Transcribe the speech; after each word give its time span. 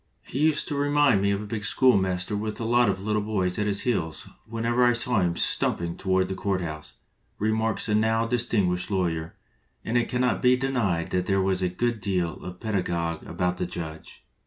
"He 0.23 0.39
used 0.39 0.67
to 0.67 0.73
remind 0.75 1.21
me 1.21 1.29
of 1.29 1.43
a 1.43 1.45
big 1.45 1.63
schoolmaster 1.63 2.35
with 2.35 2.59
a 2.59 2.63
lot 2.63 2.89
of 2.89 3.03
little 3.03 3.21
boys 3.21 3.59
at 3.59 3.67
his 3.67 3.81
heels 3.81 4.27
whenever 4.47 4.83
I 4.83 4.93
saw 4.93 5.19
him 5.19 5.35
stumping 5.35 5.95
toward 5.95 6.27
the 6.27 6.33
court 6.33 6.61
house," 6.61 6.93
remarks 7.37 7.87
a 7.87 7.93
now 7.93 8.25
distinguished 8.25 8.89
lawyer, 8.89 9.35
and 9.85 9.99
it 9.99 10.09
cannot 10.09 10.41
be 10.41 10.55
denied 10.55 11.11
that 11.11 11.27
there 11.27 11.43
was 11.43 11.61
a 11.61 11.69
good 11.69 11.99
deal 11.99 12.33
of 12.37 12.41
the 12.41 12.53
pedagogue 12.53 13.23
about 13.27 13.57
the 13.57 13.67
judge. 13.67 14.23